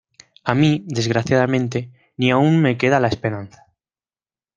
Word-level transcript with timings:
a 0.43 0.53
mí, 0.59 0.71
desgraciadamente, 0.95 1.79
ni 2.19 2.27
aun 2.31 2.53
me 2.63 2.75
queda 2.79 2.99
la 3.03 3.11
esperanza. 3.13 3.59